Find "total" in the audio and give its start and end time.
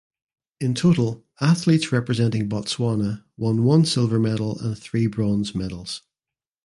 0.73-1.23